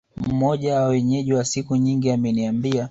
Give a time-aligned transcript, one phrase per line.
[0.27, 2.79] Mmoja wa Wenyeji wa siku nyingi ameniambia